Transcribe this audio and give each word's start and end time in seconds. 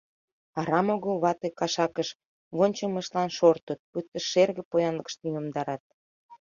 Арам 0.59 0.87
огыл 0.95 1.15
вате 1.23 1.49
кашакыш 1.59 2.09
вончымыштлан 2.57 3.29
шортыт, 3.37 3.79
пуйто 3.89 4.17
шерге 4.29 4.63
поянлыкыштым 4.71 5.29
йомдарат. 5.35 5.83